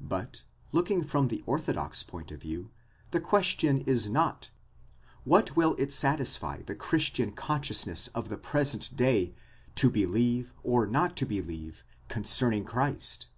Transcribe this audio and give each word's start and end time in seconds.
But, 0.00 0.44
looking 0.72 1.02
from 1.02 1.28
the 1.28 1.42
orthodox 1.44 2.02
point 2.02 2.32
of 2.32 2.40
view, 2.40 2.70
the 3.10 3.20
question 3.20 3.82
is 3.82 4.08
not: 4.08 4.50
what 5.24 5.56
will 5.58 5.76
it 5.78 5.92
satisfy 5.92 6.62
the 6.62 6.74
Christian 6.74 7.32
consciousness 7.32 8.08
of 8.14 8.30
the 8.30 8.38
present 8.38 8.96
day 8.96 9.34
to 9.74 9.90
believe 9.90 10.54
or 10.62 10.86
not 10.86 11.18
to 11.18 11.26
believe 11.26 11.84
concerning 12.08 12.64
Christ? 12.64 13.28